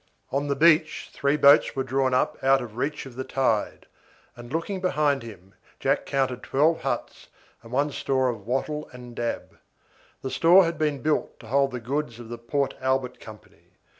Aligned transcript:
On 0.31 0.47
the 0.47 0.55
beach 0.55 1.11
three 1.13 1.37
boats 1.37 1.75
were 1.75 1.83
drawn 1.83 2.11
up 2.11 2.35
out 2.43 2.59
of 2.59 2.75
reach 2.75 3.05
of 3.05 3.15
the 3.15 3.23
tide, 3.23 3.85
and 4.35 4.51
looking 4.51 4.81
behind 4.81 5.21
him 5.21 5.53
Jack 5.79 6.07
counted 6.07 6.41
twelve 6.41 6.81
huts 6.81 7.27
and 7.61 7.71
one 7.71 7.91
store 7.91 8.27
of 8.29 8.47
wattle 8.47 8.89
and 8.93 9.15
dab. 9.15 9.59
The 10.23 10.31
store 10.31 10.63
had 10.65 10.79
been 10.79 11.03
built 11.03 11.39
to 11.41 11.47
hold 11.49 11.69
the 11.69 11.79
goods 11.79 12.19
of 12.19 12.29
the 12.29 12.39
Port 12.39 12.73
Albert 12.81 13.19
Company. 13.19 13.77